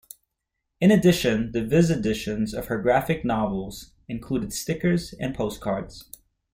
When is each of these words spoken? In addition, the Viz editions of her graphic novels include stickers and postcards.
In 0.79 0.89
addition, 0.89 1.51
the 1.51 1.63
Viz 1.63 1.91
editions 1.91 2.55
of 2.55 2.65
her 2.69 2.81
graphic 2.81 3.23
novels 3.23 3.91
include 4.07 4.51
stickers 4.51 5.13
and 5.19 5.35
postcards. 5.35 6.09